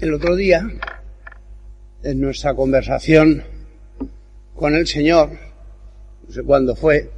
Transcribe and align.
El 0.00 0.14
otro 0.14 0.34
día, 0.34 0.66
en 2.02 2.20
nuestra 2.22 2.54
conversación 2.54 3.44
con 4.54 4.74
el 4.74 4.86
Señor, 4.86 5.28
no 6.26 6.32
sé 6.32 6.42
cuándo 6.42 6.74
fue, 6.74 7.10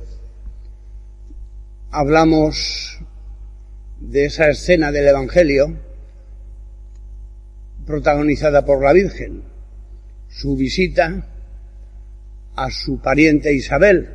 hablamos 1.93 2.99
de 4.01 4.25
esa 4.25 4.49
escena 4.49 4.91
del 4.91 5.07
Evangelio 5.07 5.79
protagonizada 7.87 8.65
por 8.65 8.83
la 8.83 8.93
Virgen, 8.93 9.45
su 10.29 10.57
visita 10.57 11.29
a 12.57 12.71
su 12.73 12.99
pariente 12.99 13.55
Isabel, 13.55 14.09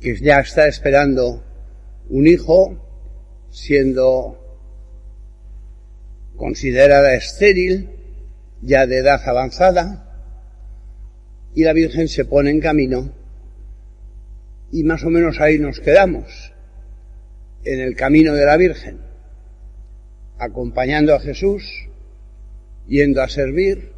que 0.00 0.16
ya 0.20 0.38
está 0.38 0.68
esperando 0.68 1.42
un 2.08 2.28
hijo, 2.28 2.78
siendo 3.50 4.43
considerada 6.36 7.14
estéril, 7.14 7.90
ya 8.62 8.86
de 8.86 8.98
edad 8.98 9.20
avanzada, 9.28 10.00
y 11.54 11.64
la 11.64 11.72
Virgen 11.72 12.08
se 12.08 12.24
pone 12.24 12.50
en 12.50 12.60
camino 12.60 13.12
y 14.74 14.82
más 14.82 15.04
o 15.04 15.08
menos 15.08 15.40
ahí 15.40 15.56
nos 15.60 15.78
quedamos, 15.78 16.52
en 17.64 17.78
el 17.78 17.94
camino 17.94 18.34
de 18.34 18.44
la 18.44 18.56
Virgen, 18.56 18.98
acompañando 20.36 21.14
a 21.14 21.20
Jesús, 21.20 21.62
yendo 22.88 23.22
a 23.22 23.28
servir. 23.28 23.92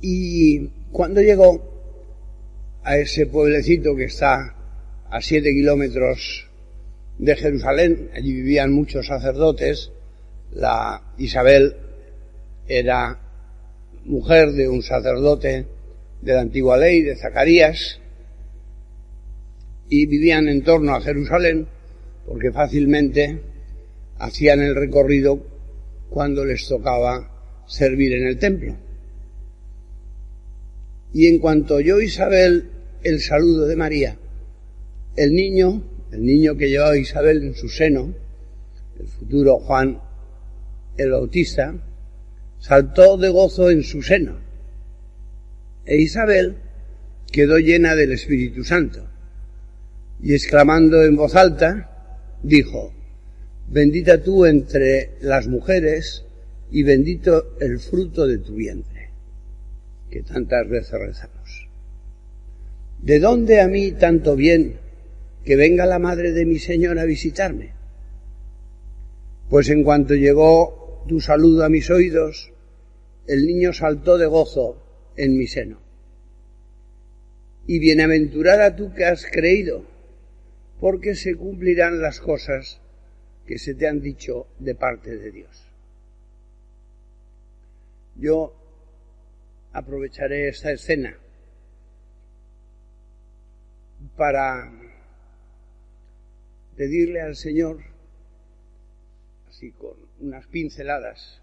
Y 0.00 0.68
cuando 0.90 1.20
llegó 1.20 2.80
a 2.82 2.96
ese 2.96 3.26
pueblecito 3.26 3.94
que 3.94 4.04
está 4.04 4.55
a 5.16 5.22
siete 5.22 5.50
kilómetros 5.50 6.46
de 7.16 7.34
Jerusalén. 7.36 8.10
Allí 8.14 8.34
vivían 8.34 8.70
muchos 8.70 9.06
sacerdotes. 9.06 9.90
La 10.52 11.14
Isabel 11.16 11.74
era 12.68 13.18
mujer 14.04 14.52
de 14.52 14.68
un 14.68 14.82
sacerdote 14.82 15.64
de 16.20 16.32
la 16.34 16.42
antigua 16.42 16.76
ley, 16.76 17.00
de 17.00 17.16
Zacarías, 17.16 17.98
y 19.88 20.04
vivían 20.04 20.48
en 20.48 20.62
torno 20.62 20.94
a 20.94 21.00
Jerusalén 21.00 21.66
porque 22.26 22.52
fácilmente 22.52 23.40
hacían 24.18 24.60
el 24.60 24.74
recorrido 24.74 25.40
cuando 26.10 26.44
les 26.44 26.68
tocaba 26.68 27.64
servir 27.66 28.12
en 28.12 28.26
el 28.26 28.38
templo. 28.38 28.76
Y 31.14 31.28
en 31.28 31.38
cuanto 31.38 31.76
oyó 31.76 32.02
Isabel 32.02 32.68
el 33.02 33.20
saludo 33.20 33.66
de 33.66 33.76
María, 33.76 34.18
el 35.16 35.34
niño, 35.34 35.82
el 36.12 36.24
niño 36.24 36.56
que 36.56 36.68
llevaba 36.68 36.96
Isabel 36.96 37.42
en 37.42 37.54
su 37.54 37.68
seno, 37.68 38.14
el 38.98 39.06
futuro 39.06 39.58
Juan 39.58 40.00
el 40.96 41.10
Bautista, 41.10 41.74
saltó 42.58 43.16
de 43.16 43.28
gozo 43.28 43.70
en 43.70 43.82
su 43.82 44.02
seno. 44.02 44.38
E 45.84 45.96
Isabel 45.98 46.56
quedó 47.30 47.58
llena 47.58 47.94
del 47.94 48.12
Espíritu 48.12 48.64
Santo 48.64 49.06
y 50.22 50.34
exclamando 50.34 51.02
en 51.02 51.16
voz 51.16 51.34
alta, 51.34 52.38
dijo, 52.42 52.92
bendita 53.68 54.22
tú 54.22 54.46
entre 54.46 55.18
las 55.20 55.48
mujeres 55.48 56.24
y 56.70 56.82
bendito 56.82 57.56
el 57.60 57.78
fruto 57.78 58.26
de 58.26 58.38
tu 58.38 58.54
vientre, 58.54 59.10
que 60.10 60.22
tantas 60.22 60.68
veces 60.68 60.98
rezamos. 60.98 61.68
¿De 63.02 63.20
dónde 63.20 63.60
a 63.60 63.68
mí 63.68 63.92
tanto 63.92 64.34
bien 64.34 64.85
que 65.46 65.54
venga 65.54 65.86
la 65.86 66.00
madre 66.00 66.32
de 66.32 66.44
mi 66.44 66.58
Señor 66.58 66.98
a 66.98 67.04
visitarme. 67.04 67.72
Pues 69.48 69.70
en 69.70 69.84
cuanto 69.84 70.14
llegó 70.14 71.04
tu 71.06 71.20
saludo 71.20 71.64
a 71.64 71.68
mis 71.68 71.88
oídos, 71.88 72.52
el 73.28 73.46
niño 73.46 73.72
saltó 73.72 74.18
de 74.18 74.26
gozo 74.26 74.82
en 75.16 75.38
mi 75.38 75.46
seno. 75.46 75.78
Y 77.68 77.78
bienaventurada 77.78 78.74
tú 78.74 78.92
que 78.92 79.04
has 79.04 79.24
creído, 79.24 79.84
porque 80.80 81.14
se 81.14 81.36
cumplirán 81.36 82.02
las 82.02 82.18
cosas 82.18 82.80
que 83.46 83.58
se 83.58 83.74
te 83.76 83.86
han 83.86 84.00
dicho 84.00 84.48
de 84.58 84.74
parte 84.74 85.16
de 85.16 85.30
Dios. 85.30 85.64
Yo 88.16 88.52
aprovecharé 89.72 90.48
esta 90.48 90.72
escena 90.72 91.16
para 94.16 94.85
pedirle 96.76 97.20
al 97.22 97.36
Señor, 97.36 97.82
así 99.48 99.72
con 99.72 99.96
unas 100.20 100.46
pinceladas, 100.46 101.42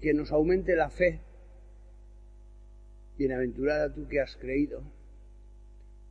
que 0.00 0.14
nos 0.14 0.30
aumente 0.32 0.76
la 0.76 0.90
fe. 0.90 1.20
Bienaventurada 3.16 3.92
tú 3.92 4.06
que 4.06 4.20
has 4.20 4.36
creído, 4.36 4.82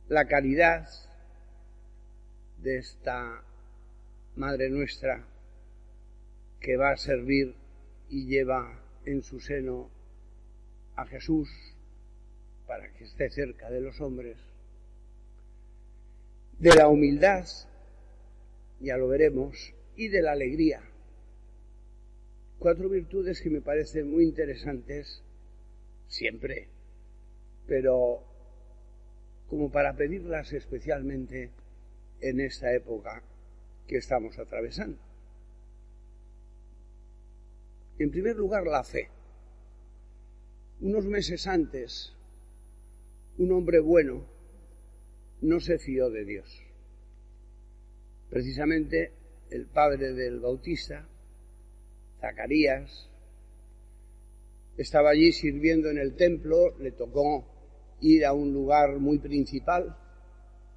la 0.08 0.26
caridad 0.26 0.88
de 2.58 2.78
esta 2.78 3.44
Madre 4.36 4.70
nuestra 4.70 5.24
que 6.60 6.76
va 6.76 6.90
a 6.90 6.96
servir 6.96 7.54
y 8.08 8.26
lleva 8.26 8.80
en 9.04 9.22
su 9.22 9.40
seno 9.40 9.90
a 10.94 11.06
Jesús 11.06 11.48
para 12.66 12.92
que 12.92 13.04
esté 13.04 13.30
cerca 13.30 13.68
de 13.68 13.80
los 13.80 14.00
hombres 14.00 14.36
de 16.58 16.74
la 16.74 16.88
humildad, 16.88 17.46
ya 18.80 18.96
lo 18.96 19.08
veremos, 19.08 19.74
y 19.96 20.08
de 20.08 20.22
la 20.22 20.32
alegría. 20.32 20.82
Cuatro 22.58 22.88
virtudes 22.88 23.40
que 23.40 23.50
me 23.50 23.60
parecen 23.60 24.10
muy 24.10 24.24
interesantes 24.24 25.22
siempre, 26.08 26.68
pero 27.66 28.22
como 29.48 29.70
para 29.70 29.96
pedirlas 29.96 30.52
especialmente 30.52 31.50
en 32.20 32.40
esta 32.40 32.72
época 32.72 33.22
que 33.86 33.96
estamos 33.96 34.38
atravesando. 34.38 34.98
En 37.98 38.10
primer 38.10 38.36
lugar, 38.36 38.66
la 38.66 38.84
fe. 38.84 39.08
Unos 40.80 41.04
meses 41.06 41.46
antes, 41.46 42.12
un 43.38 43.50
hombre 43.52 43.80
bueno, 43.80 44.24
no 45.40 45.60
se 45.60 45.78
fió 45.78 46.10
de 46.10 46.24
Dios. 46.24 46.62
Precisamente 48.30 49.12
el 49.50 49.66
padre 49.66 50.12
del 50.12 50.40
Bautista, 50.40 51.08
Zacarías, 52.20 53.08
estaba 54.76 55.10
allí 55.10 55.32
sirviendo 55.32 55.90
en 55.90 55.98
el 55.98 56.14
templo, 56.14 56.76
le 56.78 56.92
tocó 56.92 57.44
ir 58.00 58.24
a 58.24 58.32
un 58.32 58.52
lugar 58.52 58.98
muy 58.98 59.18
principal, 59.18 59.96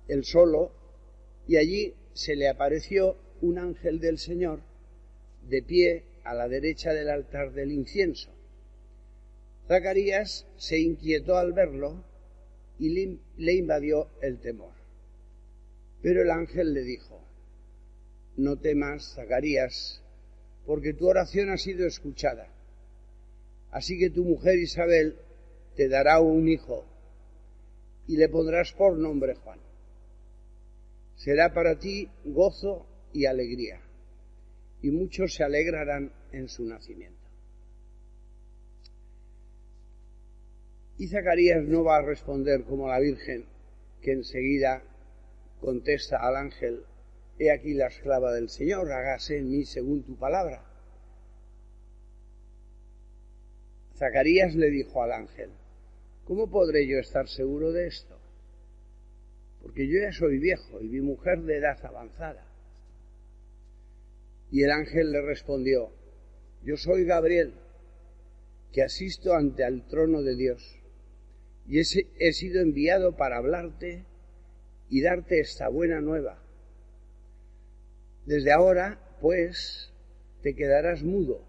él 0.07 0.23
solo, 0.23 0.71
y 1.47 1.57
allí 1.57 1.93
se 2.13 2.35
le 2.35 2.47
apareció 2.47 3.17
un 3.41 3.57
ángel 3.57 3.99
del 3.99 4.17
Señor 4.17 4.61
de 5.47 5.61
pie 5.61 6.05
a 6.23 6.33
la 6.33 6.47
derecha 6.47 6.93
del 6.93 7.09
altar 7.09 7.53
del 7.53 7.71
incienso. 7.71 8.31
Zacarías 9.67 10.47
se 10.57 10.79
inquietó 10.79 11.37
al 11.37 11.53
verlo 11.53 12.03
y 12.81 13.19
le 13.37 13.53
invadió 13.53 14.09
el 14.21 14.39
temor. 14.39 14.73
Pero 16.01 16.23
el 16.23 16.31
ángel 16.31 16.73
le 16.73 16.81
dijo, 16.81 17.21
no 18.37 18.57
temas, 18.57 19.13
Zacarías, 19.13 20.01
porque 20.65 20.93
tu 20.93 21.07
oración 21.07 21.51
ha 21.51 21.57
sido 21.57 21.85
escuchada. 21.85 22.47
Así 23.69 23.99
que 23.99 24.09
tu 24.09 24.23
mujer 24.23 24.57
Isabel 24.57 25.15
te 25.75 25.89
dará 25.89 26.21
un 26.21 26.49
hijo 26.49 26.85
y 28.07 28.17
le 28.17 28.29
pondrás 28.29 28.73
por 28.73 28.97
nombre 28.97 29.35
Juan. 29.35 29.59
Será 31.15 31.53
para 31.53 31.77
ti 31.77 32.09
gozo 32.25 32.87
y 33.13 33.25
alegría, 33.27 33.79
y 34.81 34.89
muchos 34.89 35.35
se 35.35 35.43
alegrarán 35.43 36.11
en 36.31 36.49
su 36.49 36.65
nacimiento. 36.65 37.20
Y 41.01 41.07
Zacarías 41.07 41.63
no 41.63 41.83
va 41.83 41.97
a 41.97 42.03
responder 42.03 42.63
como 42.63 42.87
la 42.87 42.99
Virgen, 42.99 43.45
que 44.03 44.11
enseguida 44.11 44.83
contesta 45.59 46.17
al 46.17 46.35
ángel, 46.35 46.85
He 47.39 47.49
aquí 47.49 47.73
la 47.73 47.87
esclava 47.87 48.31
del 48.33 48.49
Señor, 48.49 48.91
hágase 48.91 49.39
en 49.39 49.49
mí 49.49 49.65
según 49.65 50.03
tu 50.03 50.15
palabra. 50.15 50.63
Zacarías 53.97 54.53
le 54.53 54.69
dijo 54.69 55.01
al 55.01 55.13
ángel, 55.13 55.49
¿cómo 56.23 56.51
podré 56.51 56.85
yo 56.85 56.99
estar 56.99 57.27
seguro 57.27 57.71
de 57.71 57.87
esto? 57.87 58.19
Porque 59.63 59.87
yo 59.87 59.99
ya 60.03 60.11
soy 60.11 60.37
viejo 60.37 60.81
y 60.81 60.87
mi 60.87 61.01
mujer 61.01 61.41
de 61.41 61.57
edad 61.57 61.83
avanzada. 61.83 62.45
Y 64.51 64.61
el 64.61 64.69
ángel 64.69 65.11
le 65.11 65.23
respondió, 65.23 65.89
yo 66.63 66.77
soy 66.77 67.05
Gabriel, 67.05 67.55
que 68.71 68.83
asisto 68.83 69.33
ante 69.33 69.63
el 69.63 69.87
trono 69.87 70.21
de 70.21 70.35
Dios, 70.35 70.80
y 71.71 71.79
he 71.79 72.33
sido 72.33 72.59
enviado 72.59 73.15
para 73.15 73.37
hablarte 73.37 74.03
y 74.89 75.01
darte 75.01 75.39
esta 75.39 75.69
buena 75.69 76.01
nueva. 76.01 76.43
Desde 78.25 78.51
ahora, 78.51 78.99
pues, 79.21 79.93
te 80.41 80.53
quedarás 80.53 81.01
mudo 81.01 81.45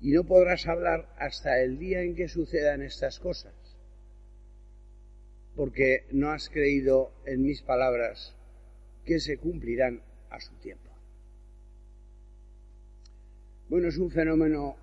y 0.00 0.12
no 0.12 0.22
podrás 0.22 0.68
hablar 0.68 1.12
hasta 1.18 1.60
el 1.60 1.76
día 1.76 2.02
en 2.02 2.14
que 2.14 2.28
sucedan 2.28 2.82
estas 2.82 3.18
cosas, 3.18 3.52
porque 5.56 6.04
no 6.12 6.30
has 6.30 6.48
creído 6.48 7.10
en 7.26 7.42
mis 7.42 7.62
palabras 7.62 8.36
que 9.04 9.18
se 9.18 9.38
cumplirán 9.38 10.02
a 10.30 10.38
su 10.38 10.54
tiempo. 10.60 10.92
Bueno, 13.68 13.88
es 13.88 13.98
un 13.98 14.12
fenómeno 14.12 14.76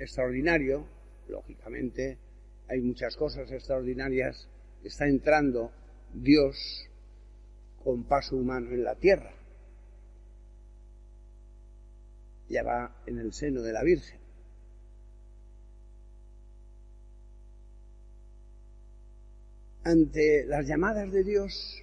extraordinario, 0.00 0.84
lógicamente, 1.28 2.18
hay 2.70 2.80
muchas 2.80 3.16
cosas 3.16 3.50
extraordinarias, 3.50 4.48
está 4.84 5.08
entrando 5.08 5.72
Dios 6.14 6.88
con 7.82 8.04
paso 8.04 8.36
humano 8.36 8.70
en 8.70 8.84
la 8.84 8.94
tierra. 8.94 9.34
Ya 12.48 12.62
va 12.62 13.02
en 13.06 13.18
el 13.18 13.32
seno 13.32 13.62
de 13.62 13.72
la 13.72 13.82
Virgen. 13.82 14.20
Ante 19.82 20.44
las 20.46 20.68
llamadas 20.68 21.10
de 21.10 21.24
Dios, 21.24 21.82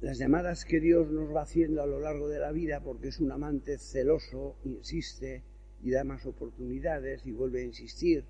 las 0.00 0.18
llamadas 0.18 0.64
que 0.64 0.80
Dios 0.80 1.08
nos 1.08 1.32
va 1.32 1.42
haciendo 1.42 1.82
a 1.82 1.86
lo 1.86 2.00
largo 2.00 2.28
de 2.28 2.40
la 2.40 2.50
vida, 2.50 2.80
porque 2.82 3.08
es 3.08 3.20
un 3.20 3.30
amante 3.30 3.78
celoso, 3.78 4.56
insiste 4.64 5.44
y 5.84 5.90
da 5.90 6.02
más 6.02 6.24
oportunidades 6.24 7.26
y 7.26 7.32
vuelve 7.32 7.60
a 7.60 7.64
insistir, 7.64 8.24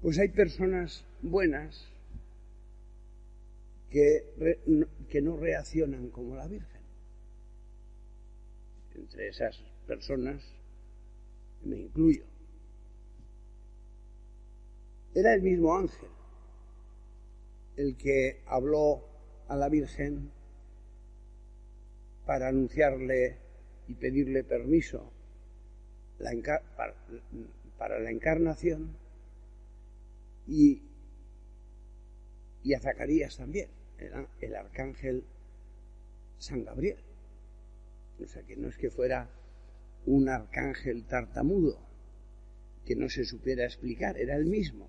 pues 0.00 0.18
hay 0.18 0.30
personas 0.30 1.04
buenas 1.20 1.86
que, 3.90 4.24
que 5.10 5.20
no 5.20 5.36
reaccionan 5.36 6.08
como 6.08 6.34
la 6.34 6.48
Virgen. 6.48 6.80
Entre 8.94 9.28
esas 9.28 9.62
personas 9.86 10.42
me 11.62 11.76
incluyo. 11.76 12.24
Era 15.14 15.34
el 15.34 15.42
mismo 15.42 15.76
ángel 15.76 16.08
el 17.76 17.96
que 17.98 18.40
habló 18.46 19.04
a 19.46 19.56
la 19.56 19.68
Virgen 19.68 20.30
para 22.24 22.48
anunciarle 22.48 23.36
y 23.88 23.94
pedirle 23.94 24.42
permiso 24.42 25.17
para 27.78 27.98
la 28.00 28.10
encarnación 28.10 28.96
y, 30.46 30.82
y 32.64 32.74
a 32.74 32.80
Zacarías 32.80 33.36
también, 33.36 33.68
el, 34.40 34.54
arcángel 34.54 35.24
San 36.38 36.64
Gabriel. 36.64 36.98
O 38.22 38.26
sea, 38.26 38.42
que 38.42 38.56
no 38.56 38.68
es 38.68 38.76
que 38.76 38.90
fuera 38.90 39.30
un 40.06 40.28
arcángel 40.28 41.04
tartamudo, 41.04 41.78
que 42.84 42.96
no 42.96 43.08
se 43.08 43.24
supiera 43.24 43.64
explicar, 43.64 44.18
era 44.18 44.34
el 44.34 44.46
mismo. 44.46 44.88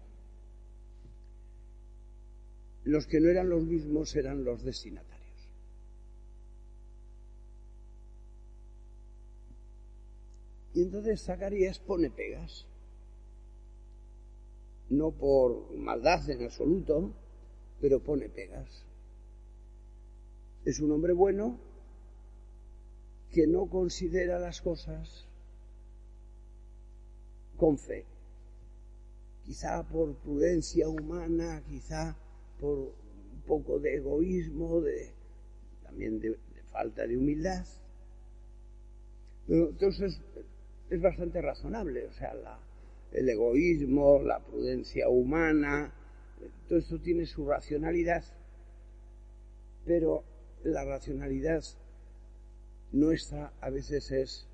Los 2.85 3.05
que 3.05 3.19
no 3.19 3.29
eran 3.29 3.49
los 3.49 3.63
mismos 3.63 4.15
eran 4.15 4.43
los 4.43 4.63
destinatarios. 4.63 5.18
Y 10.73 10.83
entonces 10.83 11.21
Zacarías 11.23 11.79
pone 11.79 12.09
pegas 12.09 12.65
no 14.89 15.11
por 15.11 15.71
maldad 15.75 16.27
en 16.29 16.43
absoluto, 16.43 17.13
pero 17.79 17.99
pone 17.99 18.27
pegas. 18.29 18.85
Es 20.65 20.79
un 20.79 20.91
hombre 20.91 21.13
bueno 21.13 21.59
que 23.31 23.47
no 23.47 23.67
considera 23.67 24.39
las 24.39 24.61
cosas 24.61 25.27
con 27.57 27.77
fe. 27.77 28.05
Quizá 29.45 29.87
por 29.87 30.15
prudencia 30.15 30.89
humana, 30.89 31.63
quizá 31.67 32.17
por 32.59 32.77
un 32.77 33.41
poco 33.47 33.79
de 33.79 33.95
egoísmo, 33.95 34.81
de, 34.81 35.11
también 35.83 36.19
de, 36.19 36.37
falta 36.71 37.05
de 37.05 37.17
humildad. 37.17 37.65
Pero 39.47 39.69
entonces 39.69 40.19
es 40.89 41.01
bastante 41.01 41.41
razonable, 41.41 42.05
o 42.07 42.13
sea, 42.13 42.33
el 43.11 43.29
egoísmo, 43.29 44.21
la 44.21 44.39
prudencia 44.39 45.09
humana, 45.09 45.93
todo 46.67 46.79
esto 46.79 46.99
tiene 46.99 47.25
su 47.25 47.45
racionalidad, 47.45 48.23
pero 49.85 50.23
la 50.63 50.85
racionalidad 50.85 51.63
nuestra 52.91 53.53
a 53.61 53.69
veces 53.69 54.11
es 54.11 54.47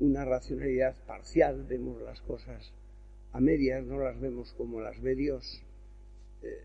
una 0.00 0.24
racionalidad 0.24 0.96
parcial, 1.06 1.64
vemos 1.68 2.00
las 2.02 2.20
cosas 2.22 2.72
a 3.32 3.40
medias, 3.40 3.84
no 3.84 3.98
las 3.98 4.18
vemos 4.20 4.52
como 4.54 4.80
las 4.80 5.00
ve 5.00 5.14
Dios. 5.14 5.62
Eh, 6.42 6.64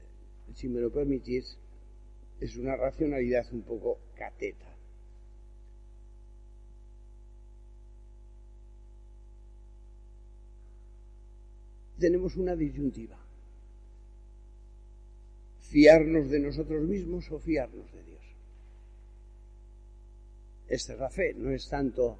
si 0.54 0.68
me 0.68 0.80
lo 0.80 0.92
permitís, 0.92 1.58
es 2.40 2.56
una 2.58 2.76
racionalidad 2.76 3.46
un 3.52 3.62
poco 3.62 4.00
cateta. 4.16 4.75
Tenemos 12.00 12.36
una 12.36 12.56
disyuntiva. 12.56 13.18
Fiarnos 15.60 16.30
de 16.30 16.40
nosotros 16.40 16.84
mismos 16.84 17.32
o 17.32 17.40
fiarnos 17.40 17.92
de 17.94 18.04
Dios. 18.04 18.22
Esta 20.68 20.94
es 20.94 21.00
la 21.00 21.10
fe, 21.10 21.34
no 21.36 21.52
es 21.52 21.68
tanto 21.70 22.20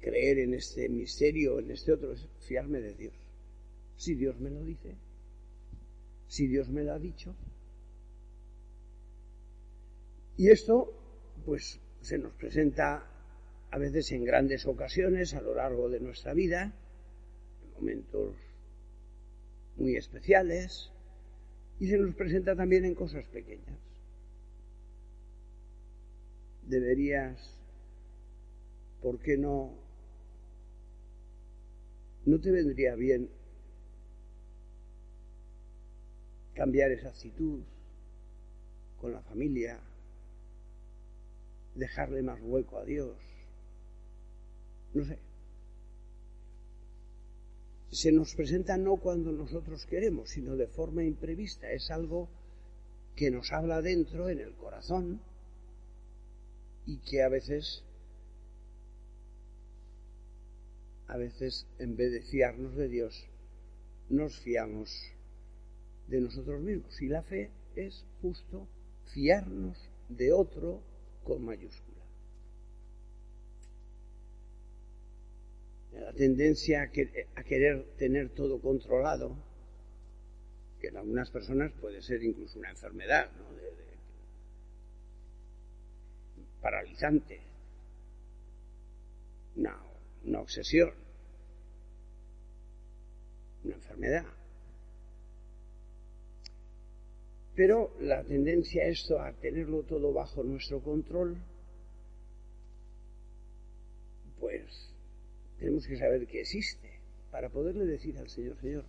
creer 0.00 0.38
en 0.40 0.54
este 0.54 0.88
misterio 0.88 1.58
en 1.58 1.70
este 1.70 1.92
otro, 1.92 2.12
es 2.12 2.26
fiarme 2.40 2.80
de 2.80 2.94
Dios. 2.94 3.14
Si 3.96 4.14
Dios 4.14 4.38
me 4.38 4.50
lo 4.50 4.62
dice, 4.62 4.94
si 6.28 6.46
Dios 6.46 6.68
me 6.68 6.84
lo 6.84 6.92
ha 6.92 6.98
dicho. 6.98 7.34
Y 10.36 10.50
esto, 10.50 10.92
pues, 11.44 11.80
se 12.00 12.18
nos 12.18 12.32
presenta 12.34 13.10
a 13.70 13.78
veces 13.78 14.12
en 14.12 14.24
grandes 14.24 14.66
ocasiones 14.66 15.34
a 15.34 15.40
lo 15.40 15.54
largo 15.54 15.88
de 15.88 16.00
nuestra 16.00 16.32
vida, 16.32 16.72
en 17.64 17.72
momentos 17.72 18.36
muy 19.78 19.96
especiales 19.96 20.90
y 21.80 21.88
se 21.88 21.98
nos 21.98 22.14
presenta 22.14 22.54
también 22.54 22.84
en 22.84 22.94
cosas 22.94 23.26
pequeñas. 23.28 23.78
Deberías, 26.62 27.58
¿por 29.00 29.18
qué 29.20 29.38
no? 29.38 29.72
¿No 32.26 32.38
te 32.40 32.50
vendría 32.50 32.94
bien 32.94 33.30
cambiar 36.58 36.90
esa 36.90 37.08
actitud 37.10 37.62
con 39.00 39.12
la 39.12 39.22
familia, 39.22 39.78
dejarle 41.76 42.20
más 42.20 42.40
hueco 42.42 42.78
a 42.78 42.84
Dios. 42.84 43.16
No 44.92 45.04
sé. 45.04 45.27
Se 47.90 48.12
nos 48.12 48.34
presenta 48.34 48.76
no 48.76 48.96
cuando 48.96 49.32
nosotros 49.32 49.86
queremos, 49.86 50.30
sino 50.30 50.56
de 50.56 50.66
forma 50.66 51.04
imprevista. 51.04 51.70
Es 51.72 51.90
algo 51.90 52.28
que 53.16 53.30
nos 53.30 53.52
habla 53.52 53.82
dentro, 53.82 54.28
en 54.28 54.40
el 54.40 54.54
corazón, 54.54 55.20
y 56.86 56.98
que 56.98 57.22
a 57.22 57.28
veces, 57.28 57.82
a 61.06 61.16
veces, 61.16 61.66
en 61.78 61.96
vez 61.96 62.12
de 62.12 62.22
fiarnos 62.22 62.76
de 62.76 62.88
Dios, 62.88 63.26
nos 64.08 64.38
fiamos 64.38 64.90
de 66.08 66.20
nosotros 66.20 66.60
mismos. 66.60 67.00
Y 67.02 67.08
la 67.08 67.22
fe 67.22 67.50
es 67.76 68.04
justo 68.20 68.66
fiarnos 69.12 69.78
de 70.08 70.32
otro 70.32 70.82
con 71.24 71.44
mayúscula. 71.44 71.87
La 76.00 76.12
tendencia 76.12 76.82
a, 76.82 77.42
querer 77.44 77.84
tener 77.96 78.30
todo 78.30 78.60
controlado, 78.60 79.36
que 80.80 80.88
en 80.88 80.96
algunas 80.96 81.30
personas 81.30 81.72
puede 81.80 82.02
ser 82.02 82.22
incluso 82.22 82.58
una 82.58 82.70
enfermedad, 82.70 83.30
¿no? 83.36 83.48
paralizante, 86.60 87.40
una 89.56 90.40
obsesión, 90.40 90.92
una 93.64 93.74
enfermedad. 93.74 94.26
Pero 97.58 97.92
la 98.00 98.22
tendencia 98.22 98.84
a 98.84 98.86
esto, 98.86 99.20
a 99.20 99.32
tenerlo 99.32 99.82
todo 99.82 100.12
bajo 100.12 100.44
nuestro 100.44 100.80
control, 100.80 101.36
pues 104.38 104.87
tenemos 105.58 105.86
que 105.86 105.98
saber 105.98 106.26
que 106.26 106.40
existe 106.40 107.00
para 107.30 107.48
poderle 107.48 107.84
decir 107.84 108.16
al 108.18 108.28
Señor, 108.28 108.56
Señor, 108.60 108.84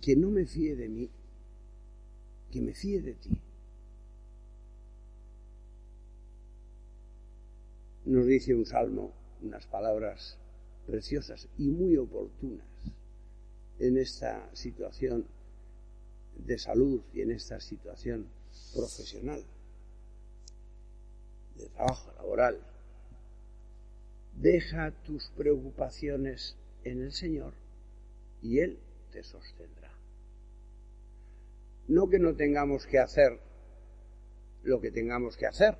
que 0.00 0.14
no 0.16 0.30
me 0.30 0.46
fíe 0.46 0.76
de 0.76 0.88
mí, 0.88 1.10
que 2.50 2.60
me 2.60 2.74
fíe 2.74 3.00
de 3.00 3.14
ti. 3.14 3.30
Nos 8.04 8.26
dice 8.26 8.54
un 8.54 8.64
salmo 8.64 9.12
unas 9.42 9.66
palabras 9.66 10.36
preciosas 10.86 11.48
y 11.58 11.68
muy 11.68 11.96
oportunas 11.96 12.66
en 13.78 13.96
esta 13.98 14.48
situación 14.54 15.26
de 16.36 16.58
salud 16.58 17.00
y 17.12 17.20
en 17.20 17.30
esta 17.30 17.60
situación 17.60 18.26
profesional, 18.74 19.44
de 21.56 21.68
trabajo 21.68 22.12
laboral. 22.16 22.58
Deja 24.40 24.92
tus 25.02 25.30
preocupaciones 25.36 26.56
en 26.84 27.02
el 27.02 27.12
Señor 27.12 27.54
y 28.40 28.60
Él 28.60 28.78
te 29.10 29.24
sostendrá. 29.24 29.90
No 31.88 32.08
que 32.08 32.20
no 32.20 32.36
tengamos 32.36 32.86
que 32.86 33.00
hacer 33.00 33.40
lo 34.62 34.80
que 34.80 34.90
tengamos 34.90 35.36
que 35.36 35.46
hacer, 35.46 35.76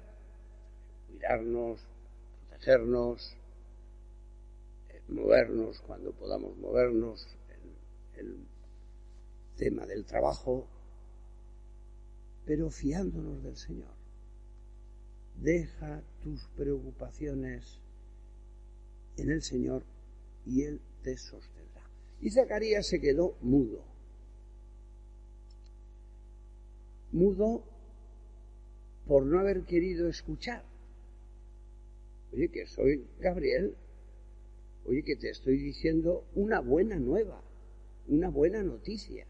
cuidarnos, 1.08 1.80
protegernos, 2.48 3.36
eh, 4.88 5.02
movernos 5.08 5.80
cuando 5.82 6.12
podamos 6.12 6.56
movernos, 6.56 7.28
el 8.16 8.44
tema 9.56 9.86
del 9.86 10.04
trabajo, 10.04 10.66
pero 12.44 12.70
fiándonos 12.70 13.42
del 13.44 13.56
Señor. 13.56 13.92
Deja 15.36 16.02
tus 16.22 16.48
preocupaciones 16.56 17.80
en 19.18 19.30
el 19.30 19.42
Señor 19.42 19.82
y 20.46 20.62
Él 20.62 20.80
te 21.02 21.16
sostendrá. 21.16 21.82
Y 22.20 22.30
Zacarías 22.30 22.87
se 22.87 23.00
quedó 23.00 23.37
mudo. 23.40 23.84
Mudo 27.12 27.64
por 29.06 29.25
no 29.25 29.38
haber 29.38 29.62
querido 29.62 30.08
escuchar. 30.08 30.64
Oye, 32.32 32.48
que 32.48 32.66
soy 32.66 33.06
Gabriel. 33.20 33.76
Oye, 34.87 35.02
que 35.02 35.16
te 35.16 35.30
estoy 35.30 35.58
diciendo 35.58 36.25
una 36.34 36.60
buena 36.60 36.96
nueva, 36.96 37.42
una 38.06 38.28
buena 38.28 38.62
noticia 38.62 39.26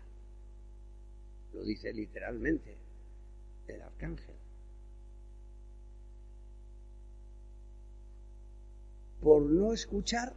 lo 1.53 1.65
dice 1.65 1.93
literalmente 1.93 2.77
el 3.67 3.83
arcángel. 3.83 4.35
Por 9.23 9.43
no 9.43 9.73
escuchar, 9.73 10.35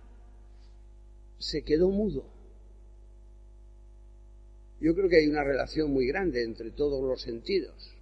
se 1.38 1.63
quedó 1.63 1.89
mudo. 1.89 2.25
Yo 4.79 4.95
creo 4.95 5.09
que 5.09 5.17
hay 5.17 5.27
una 5.27 5.43
relación 5.43 5.91
muy 5.91 6.07
grande 6.07 6.43
entre 6.43 6.71
todos 6.71 7.03
los 7.03 7.21
sentidos. 7.21 7.95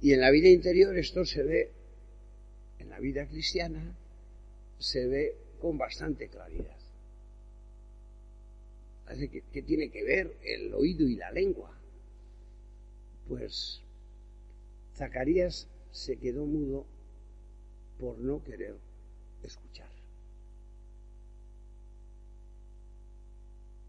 Y 0.00 0.12
en 0.12 0.20
la 0.20 0.30
vida 0.30 0.48
interior 0.48 0.96
esto 0.96 1.24
se 1.24 1.42
ve, 1.42 1.70
en 2.78 2.90
la 2.90 2.98
vida 2.98 3.26
cristiana, 3.26 3.96
se 4.78 5.06
ve 5.06 5.36
con 5.60 5.78
bastante 5.78 6.28
claridad 6.28 6.76
que, 9.52 9.62
tiene 9.62 9.88
que 9.90 10.02
ver 10.04 10.36
el 10.42 10.74
oído 10.74 11.08
y 11.08 11.16
la 11.16 11.30
lengua. 11.30 11.72
Pues 13.28 13.80
Zacarías 14.96 15.68
se 15.90 16.16
quedó 16.16 16.44
mudo 16.44 16.86
por 17.98 18.18
no 18.18 18.42
querer 18.42 18.76
escuchar. 19.42 19.90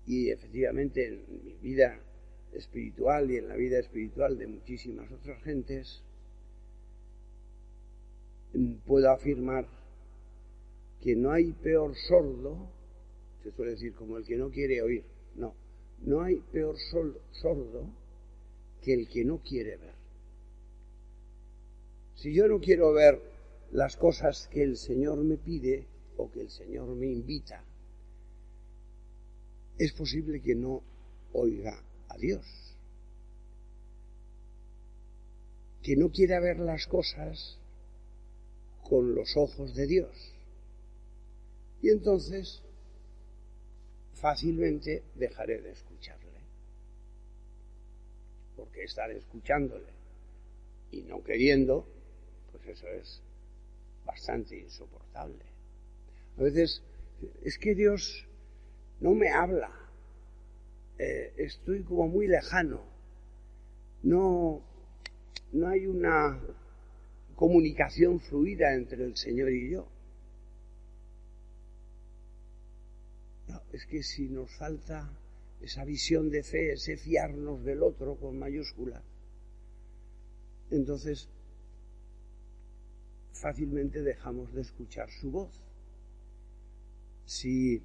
Y 0.05 0.29
efectivamente 0.29 1.07
en 1.07 1.43
mi 1.43 1.53
vida 1.55 1.99
espiritual 2.53 3.29
y 3.29 3.37
en 3.37 3.49
la 3.49 3.55
vida 3.55 3.79
espiritual 3.79 4.37
de 4.37 4.47
muchísimas 4.47 5.11
otras 5.11 5.41
gentes, 5.43 6.01
puedo 8.85 9.11
afirmar 9.11 9.67
que 11.01 11.15
no 11.15 11.31
hay 11.31 11.51
peor 11.51 11.95
sordo 11.95 12.77
se 13.47 13.55
suele 13.55 13.71
decir 13.71 13.93
como 13.93 14.17
el 14.17 14.25
que 14.25 14.35
no 14.35 14.49
quiere 14.49 14.81
oír. 14.81 15.03
No, 15.35 15.53
no 16.05 16.21
hay 16.21 16.35
peor 16.51 16.75
sordo 17.31 17.87
que 18.81 18.93
el 18.93 19.07
que 19.07 19.23
no 19.23 19.37
quiere 19.39 19.77
ver. 19.77 19.93
Si 22.15 22.33
yo 22.33 22.47
no 22.47 22.59
quiero 22.59 22.91
ver 22.91 23.21
las 23.71 23.97
cosas 23.97 24.47
que 24.47 24.63
el 24.63 24.77
Señor 24.77 25.17
me 25.24 25.38
pide 25.38 25.88
o 26.17 26.31
que 26.31 26.41
el 26.41 26.50
Señor 26.50 26.88
me 26.95 27.07
invita, 27.07 27.63
es 29.77 29.93
posible 29.93 30.41
que 30.41 30.55
no 30.55 30.81
oiga 31.33 31.83
a 32.09 32.17
Dios. 32.17 32.45
Que 35.83 35.95
no 35.95 36.09
quiera 36.09 36.39
ver 36.39 36.59
las 36.59 36.88
cosas 36.88 37.59
con 38.83 39.13
los 39.13 39.38
ojos 39.38 39.75
de 39.75 39.86
Dios. 39.86 40.33
Y 41.81 41.89
entonces 41.89 42.62
fácilmente 44.13 45.03
dejaré 45.15 45.62
de 45.62 45.71
escucharle. 45.71 46.41
Porque 48.55 48.83
estar 48.83 49.12
escuchándole 49.12 49.93
y 50.91 51.03
no 51.03 51.24
queriendo, 51.24 51.86
pues 52.51 52.65
eso 52.65 52.88
es 52.88 53.21
bastante 54.07 54.57
insoportable. 54.57 55.45
A 56.37 56.41
veces 56.41 56.81
es 57.43 57.59
que 57.59 57.75
Dios 57.75 58.25
no 58.99 59.13
me 59.13 59.29
habla, 59.29 59.71
eh, 60.97 61.33
estoy 61.37 61.83
como 61.83 62.07
muy 62.07 62.27
lejano, 62.27 62.81
no, 64.03 64.61
no 65.51 65.67
hay 65.67 65.85
una 65.85 66.39
comunicación 67.35 68.19
fluida 68.19 68.73
entre 68.73 69.03
el 69.03 69.15
Señor 69.15 69.51
y 69.51 69.71
yo. 69.71 69.87
es 73.73 73.85
que 73.85 74.01
si 74.01 74.27
nos 74.29 74.49
falta 74.57 75.07
esa 75.61 75.83
visión 75.83 76.31
de 76.31 76.41
fe, 76.41 76.73
ese 76.73 76.97
fiarnos 76.97 77.63
del 77.63 77.83
otro 77.83 78.15
con 78.15 78.39
mayúscula, 78.39 79.03
entonces 80.71 81.29
fácilmente 83.39 84.01
dejamos 84.01 84.53
de 84.53 84.62
escuchar 84.62 85.10
su 85.10 85.32
voz. 85.32 85.63
Si 87.25 87.82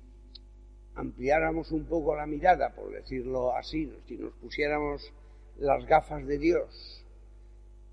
ampliáramos 0.94 1.73
un 1.73 1.85
poco 1.85 2.14
la 2.14 2.26
mirada, 2.26 2.75
por 2.75 2.92
decirlo 2.92 3.54
así, 3.56 3.92
si 4.06 4.16
nos 4.16 4.32
pusiéramos 4.35 5.12
las 5.59 5.85
gafas 5.87 6.26
de 6.26 6.38
Dios 6.38 7.04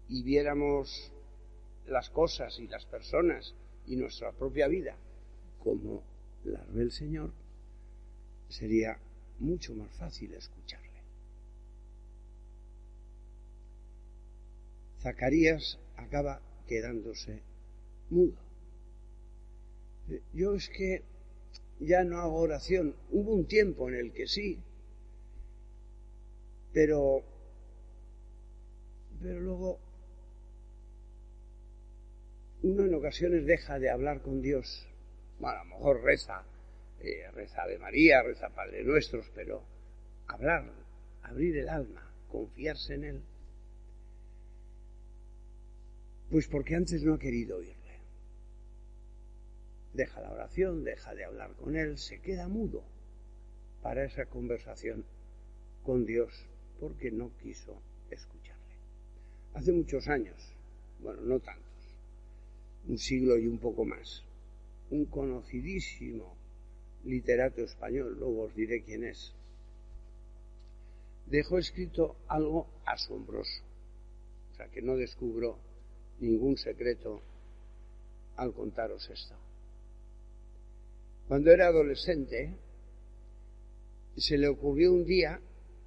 y 0.07 0.23
viéramos 0.23 1.11
las 1.87 2.09
cosas 2.09 2.59
y 2.59 2.67
las 2.67 2.85
personas 2.85 3.55
y 3.87 3.95
nuestra 3.95 4.31
propia 4.31 4.67
vida 4.67 4.95
como 5.59 6.03
las 6.43 6.71
ve 6.73 6.83
el 6.83 6.91
Señor, 6.91 7.31
sería 8.47 8.99
mucho 9.39 9.73
más 9.75 9.91
fácil 9.95 10.33
escucharle. 10.33 10.89
Zacarías 15.01 15.79
acaba 15.95 16.41
quedándose 16.67 17.41
mudo. 18.09 18.33
Yo 20.33 20.55
es 20.55 20.69
que 20.69 21.03
ya 21.79 22.03
no 22.03 22.19
hago 22.19 22.39
oración. 22.39 22.95
Hubo 23.11 23.33
un 23.33 23.45
tiempo 23.45 23.89
en 23.89 23.95
el 23.95 24.11
que 24.11 24.27
sí, 24.27 24.59
pero, 26.73 27.23
pero 29.21 29.39
luego 29.39 29.79
uno 32.61 32.85
en 32.85 32.93
ocasiones 32.93 33.45
deja 33.45 33.79
de 33.79 33.89
hablar 33.89 34.21
con 34.21 34.41
Dios. 34.41 34.85
Bueno, 35.39 35.59
a 35.59 35.63
lo 35.63 35.69
mejor 35.69 36.03
reza, 36.03 36.43
eh, 36.99 37.29
reza 37.33 37.65
de 37.65 37.79
María, 37.79 38.21
reza 38.21 38.49
Padre 38.49 38.83
Nuestros, 38.83 39.31
pero 39.33 39.63
hablar, 40.27 40.69
abrir 41.23 41.57
el 41.57 41.69
alma, 41.69 42.11
confiarse 42.29 42.95
en 42.95 43.03
Él. 43.05 43.21
Pues 46.29 46.47
porque 46.47 46.75
antes 46.75 47.01
no 47.03 47.15
ha 47.15 47.19
querido 47.19 47.57
oírle. 47.57 47.78
Deja 49.93 50.21
la 50.21 50.31
oración, 50.31 50.83
deja 50.83 51.15
de 51.15 51.25
hablar 51.25 51.51
con 51.53 51.75
Él, 51.75 51.97
se 51.97 52.19
queda 52.19 52.47
mudo 52.47 52.83
para 53.81 54.03
esa 54.03 54.25
conversación 54.25 55.03
con 55.83 56.05
Dios 56.05 56.31
porque 56.79 57.11
no 57.11 57.31
quiso 57.41 57.81
escucharle. 58.11 58.75
Hace 59.53 59.71
muchos 59.71 60.07
años, 60.07 60.37
bueno, 61.01 61.21
no 61.21 61.39
tantos, 61.39 61.65
un 62.87 62.97
siglo 62.97 63.37
y 63.37 63.47
un 63.47 63.57
poco 63.57 63.85
más, 63.85 64.23
un 64.91 65.05
conocidísimo 65.05 66.35
literato 67.05 67.61
español, 67.61 68.17
luego 68.19 68.43
os 68.43 68.55
diré 68.55 68.83
quién 68.83 69.03
es, 69.03 69.33
dejó 71.25 71.57
escrito 71.57 72.15
algo 72.27 72.67
asombroso, 72.85 73.63
o 74.51 74.55
sea 74.55 74.67
que 74.67 74.81
no 74.81 74.95
descubro 74.95 75.57
ningún 76.19 76.57
secreto 76.57 77.21
al 78.35 78.53
contaros 78.53 79.09
esto. 79.09 79.35
Cuando 81.29 81.51
era 81.51 81.67
adolescente, 81.67 82.57
se 84.17 84.35
le 84.35 84.47
ocurrió 84.47 84.91
un 84.91 85.05
día, 85.05 85.39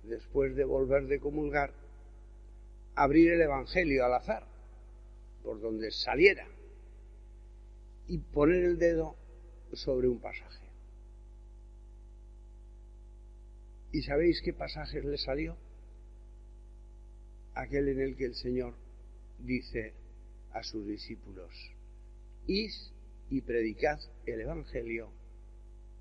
después 0.05 0.55
de 0.55 0.65
volver 0.65 1.09
de 1.09 1.19
comulgar, 1.19 1.75
abrir 2.95 3.33
el 3.33 3.41
Evangelio 3.41 4.05
al 4.05 4.15
azar, 4.15 4.47
por 5.43 5.61
donde 5.61 5.91
saliera, 5.91 6.47
y 8.07 8.19
poner 8.19 8.63
el 8.63 8.79
dedo 8.79 9.17
sobre 9.73 10.07
un 10.07 10.21
pasaje. 10.21 10.65
¿Y 13.91 14.03
sabéis 14.03 14.41
qué 14.43 14.53
pasaje 14.53 15.03
le 15.03 15.19
salió? 15.19 15.57
Aquel 17.55 17.89
en 17.89 18.01
el 18.01 18.17
que 18.17 18.27
el 18.27 18.37
Señor 18.37 18.75
dice 19.41 19.93
a 20.53 20.63
sus 20.63 20.87
discípulos, 20.87 21.51
id 22.47 22.71
y 23.29 23.41
predicad 23.41 23.99
el 24.25 24.43
Evangelio 24.43 25.11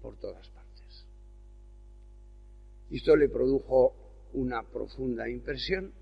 por 0.01 0.17
todas 0.17 0.47
partes. 0.49 1.05
Esto 2.89 3.15
le 3.15 3.29
produjo 3.29 3.95
una 4.33 4.63
profunda 4.63 5.29
impresión, 5.29 5.93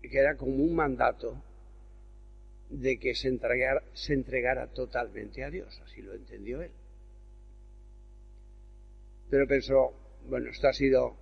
que 0.00 0.18
era 0.18 0.36
como 0.36 0.56
un 0.56 0.74
mandato 0.74 1.42
de 2.68 2.98
que 2.98 3.14
se 3.14 3.28
entregara, 3.28 3.82
se 3.92 4.14
entregara 4.14 4.66
totalmente 4.68 5.44
a 5.44 5.50
Dios, 5.50 5.80
así 5.84 6.02
lo 6.02 6.14
entendió 6.14 6.62
él. 6.62 6.70
Pero 9.30 9.46
pensó, 9.46 9.92
bueno, 10.28 10.50
esto 10.50 10.68
ha 10.68 10.72
sido 10.72 11.16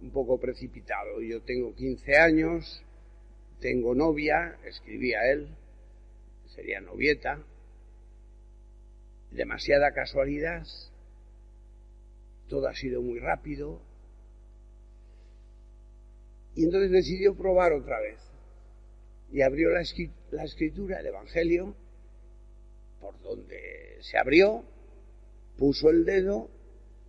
un 0.00 0.10
poco 0.10 0.38
precipitado. 0.38 1.20
Yo 1.20 1.40
tengo 1.42 1.74
15 1.74 2.16
años, 2.16 2.82
tengo 3.60 3.94
novia, 3.94 4.58
escribía 4.64 5.30
él, 5.30 5.48
sería 6.54 6.80
novieta, 6.80 7.42
demasiada 9.32 9.92
casualidad, 9.92 10.66
todo 12.48 12.68
ha 12.68 12.74
sido 12.74 13.02
muy 13.02 13.18
rápido. 13.18 13.80
Y 16.54 16.64
entonces 16.64 16.90
decidió 16.90 17.34
probar 17.34 17.72
otra 17.72 17.98
vez. 18.00 18.20
Y 19.32 19.40
abrió 19.40 19.70
la, 19.70 19.80
escritura, 19.80 21.00
el 21.00 21.06
Evangelio, 21.06 21.74
por 23.00 23.18
donde 23.22 23.96
se 24.00 24.18
abrió, 24.18 24.64
puso 25.56 25.88
el 25.88 26.04
dedo 26.04 26.50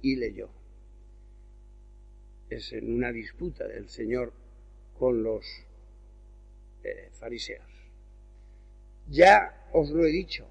y 0.01 0.15
leyó. 0.15 0.49
Es 2.49 2.71
en 2.71 2.93
una 2.93 3.11
disputa 3.11 3.67
del 3.67 3.89
Señor 3.89 4.31
con 4.97 5.23
los 5.23 5.45
eh, 6.83 7.09
fariseos. 7.11 7.67
Ya 9.09 9.67
os 9.73 9.89
lo 9.89 10.05
he 10.05 10.09
dicho, 10.09 10.47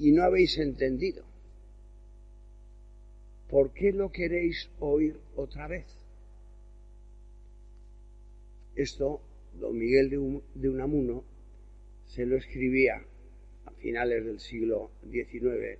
y 0.00 0.12
no 0.12 0.24
habéis 0.24 0.56
entendido. 0.58 1.24
¿Por 3.50 3.72
qué 3.72 3.92
lo 3.92 4.10
queréis 4.10 4.70
oír 4.80 5.20
otra 5.36 5.68
vez? 5.68 5.86
Esto, 8.74 9.20
don 9.60 9.78
Miguel 9.78 10.08
de 10.54 10.68
Unamuno 10.68 11.22
se 12.06 12.24
lo 12.24 12.36
escribía 12.36 13.04
a 13.66 13.70
finales 13.72 14.24
del 14.24 14.40
siglo 14.40 14.90
XIX 15.10 15.78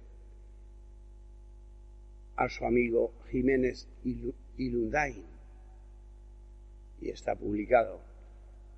a 2.37 2.48
su 2.48 2.64
amigo 2.64 3.12
Jiménez 3.30 3.88
Ilundain 4.59 5.24
y 7.00 7.09
está 7.09 7.35
publicado 7.37 8.00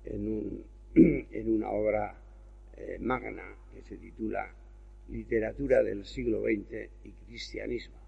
en, 0.05 0.27
un, 0.27 0.65
en 0.95 1.53
una 1.53 1.69
obra 1.69 2.17
eh, 2.77 2.97
magna 2.99 3.57
que 3.73 3.81
se 3.83 3.97
titula 3.97 4.53
Literatura 5.09 5.83
del 5.83 6.05
siglo 6.05 6.41
XX 6.41 6.89
y 7.03 7.11
Cristianismo 7.25 7.99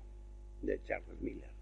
de 0.62 0.82
Charles 0.84 1.22
Miller. 1.22 1.56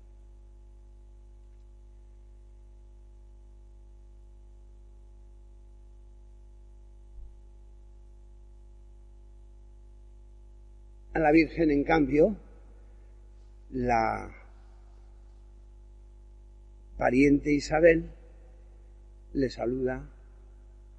A 11.14 11.20
la 11.20 11.32
Virgen, 11.32 11.70
en 11.70 11.84
cambio, 11.84 12.36
la 13.70 14.36
pariente 16.98 17.52
Isabel 17.52 18.10
le 19.34 19.50
saluda, 19.50 20.10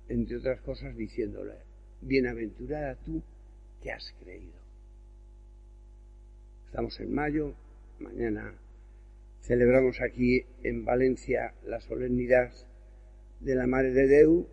entre 0.08 0.36
otras 0.36 0.60
cosas, 0.60 0.96
diciéndole, 0.96 1.54
bienaventurada 2.00 2.94
tú 2.96 3.22
has 3.92 4.14
creído. 4.20 4.58
Estamos 6.66 6.98
en 7.00 7.14
mayo, 7.14 7.54
mañana 8.00 8.54
celebramos 9.42 10.00
aquí 10.00 10.44
en 10.62 10.84
Valencia 10.84 11.54
la 11.66 11.80
solemnidad 11.80 12.50
de 13.40 13.54
la 13.54 13.66
Madre 13.66 13.92
de 13.92 14.06
Deu, 14.06 14.48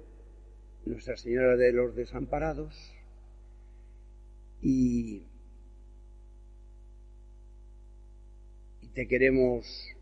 Nuestra 0.86 1.16
Señora 1.16 1.56
de 1.56 1.72
los 1.72 1.96
Desamparados, 1.96 2.76
y, 4.62 5.24
y 8.82 8.88
te 8.94 9.08
queremos 9.08 9.96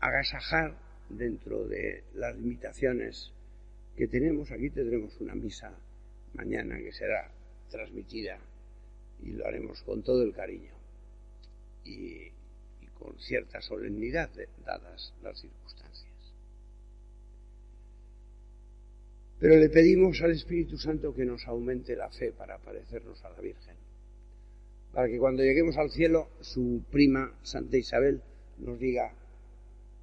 agasajar 0.00 0.76
dentro 1.08 1.66
de 1.66 2.04
las 2.14 2.36
limitaciones 2.36 3.32
que 3.96 4.06
tenemos. 4.06 4.52
Aquí 4.52 4.70
tendremos 4.70 5.18
una 5.20 5.34
misa 5.34 5.72
mañana 6.34 6.76
que 6.78 6.92
será 6.92 7.32
transmitida 7.68 8.38
y 9.22 9.32
lo 9.32 9.46
haremos 9.46 9.82
con 9.82 10.02
todo 10.02 10.22
el 10.22 10.32
cariño 10.32 10.72
y, 11.84 12.30
con 12.98 13.16
cierta 13.20 13.60
solemnidad 13.60 14.28
dadas 14.64 15.14
las 15.22 15.38
circunstancias. 15.38 16.08
Pero 19.38 19.54
le 19.54 19.68
pedimos 19.68 20.20
al 20.20 20.32
Espíritu 20.32 20.76
Santo 20.76 21.14
que 21.14 21.24
nos 21.24 21.46
aumente 21.46 21.94
la 21.94 22.10
fe 22.10 22.32
para 22.32 22.58
parecernos 22.58 23.24
a 23.24 23.30
la 23.30 23.40
Virgen, 23.40 23.76
para 24.92 25.06
que 25.06 25.18
cuando 25.18 25.44
lleguemos 25.44 25.76
al 25.76 25.90
cielo 25.90 26.28
su 26.40 26.82
prima 26.90 27.38
Santa 27.44 27.76
Isabel 27.76 28.20
nos 28.58 28.80
diga, 28.80 29.14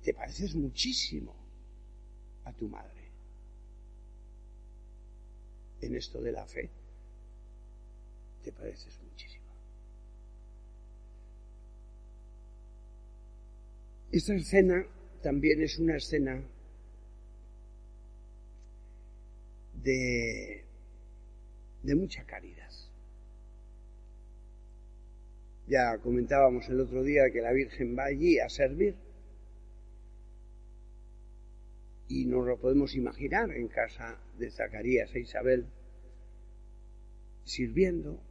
te 0.02 0.14
pareces 0.14 0.56
muchísimo 0.56 1.36
a 2.46 2.54
tu 2.54 2.70
madre 2.70 3.10
en 5.82 5.96
esto 5.96 6.22
de 6.22 6.32
la 6.32 6.46
fe 6.46 6.70
te 8.46 8.52
pareces 8.52 8.98
muchísimo. 9.02 9.44
Esta 14.12 14.36
escena 14.36 14.86
también 15.22 15.62
es 15.62 15.80
una 15.80 15.98
escena 15.98 16.42
de, 19.82 20.64
de 21.84 21.96
mucha 21.96 22.24
caridad. 22.24 22.70
Ya 25.68 25.98
comentábamos 25.98 26.70
el 26.70 26.80
otro 26.80 27.02
día 27.02 27.32
que 27.34 27.42
la 27.42 27.52
Virgen 27.52 27.98
va 27.98 28.06
allí 28.06 28.40
a 28.40 28.48
servir 28.50 28.96
Y 32.08 32.26
nos 32.26 32.46
lo 32.46 32.60
podemos 32.60 32.96
imaginar 32.96 33.52
en 33.52 33.68
casa 33.68 34.20
de 34.38 34.52
Zacarías 34.52 35.14
e 35.16 35.22
Isabel, 35.22 35.66
sirviendo, 37.44 38.22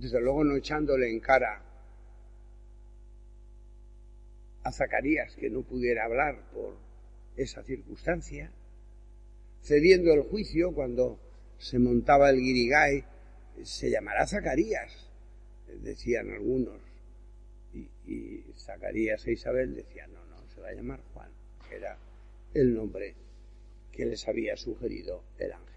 desde 0.00 0.20
luego 0.20 0.42
no 0.44 0.56
echándole 0.56 1.10
en 1.10 1.20
cara 1.20 1.62
a 4.62 4.72
Zacarías 4.72 5.36
que 5.36 5.50
no 5.50 5.62
pudiera 5.62 6.04
hablar 6.04 6.50
por 6.52 6.74
esa 7.36 7.62
circunstancia, 7.62 8.50
cediendo 9.62 10.12
el 10.12 10.22
juicio 10.22 10.72
cuando 10.72 11.18
se 11.58 11.78
montaba 11.78 12.30
el 12.30 12.38
guirigay, 12.38 13.04
se 13.62 13.90
llamará 13.90 14.26
Zacarías, 14.26 15.10
decían 15.82 16.30
algunos, 16.30 16.80
y, 17.74 18.42
Zacarías 18.56 19.26
e 19.26 19.32
Isabel 19.32 19.74
decían, 19.74 20.12
no, 20.12 20.24
no, 20.24 20.48
se 20.48 20.60
va 20.60 20.68
a 20.68 20.72
llamar 20.72 21.00
Juan, 21.12 21.30
que 21.68 21.76
era 21.76 21.98
el 22.54 22.74
nombre 22.74 23.14
que 23.92 24.06
les 24.06 24.26
había 24.26 24.56
sugerido 24.56 25.22
el 25.38 25.52
ángel. 25.52 25.69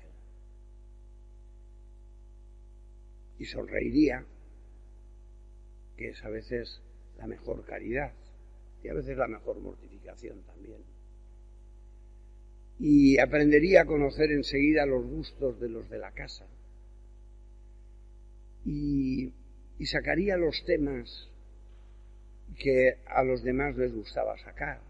Y 3.39 3.45
sonreiría, 3.45 4.25
que 5.97 6.09
es 6.09 6.23
a 6.23 6.29
veces 6.29 6.81
la 7.17 7.27
mejor 7.27 7.65
caridad 7.65 8.13
y 8.83 8.89
a 8.89 8.93
veces 8.93 9.17
la 9.17 9.27
mejor 9.27 9.59
mortificación 9.59 10.41
también. 10.43 10.81
Y 12.79 13.19
aprendería 13.19 13.81
a 13.81 13.85
conocer 13.85 14.31
enseguida 14.31 14.85
los 14.85 15.05
gustos 15.05 15.59
de 15.59 15.69
los 15.69 15.89
de 15.89 15.99
la 15.99 16.11
casa. 16.11 16.45
Y, 18.65 19.31
y 19.79 19.85
sacaría 19.85 20.37
los 20.37 20.63
temas 20.65 21.29
que 22.57 22.97
a 23.05 23.23
los 23.23 23.43
demás 23.43 23.75
les 23.77 23.93
gustaba 23.93 24.37
sacar. 24.37 24.81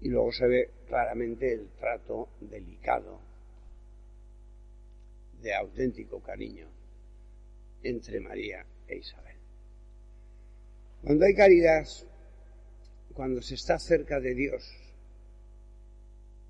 Y 0.00 0.08
luego 0.08 0.32
se 0.32 0.46
ve 0.46 0.70
claramente 0.88 1.52
el 1.52 1.68
trato 1.78 2.28
delicado, 2.40 3.20
de 5.44 5.54
auténtico 5.54 6.22
cariño 6.22 6.66
entre 7.82 8.18
María 8.18 8.64
e 8.88 8.96
Isabel. 8.96 9.36
Cuando 11.02 11.26
hay 11.26 11.34
caridad, 11.34 11.86
cuando 13.12 13.42
se 13.42 13.54
está 13.54 13.78
cerca 13.78 14.20
de 14.20 14.34
Dios, 14.34 14.64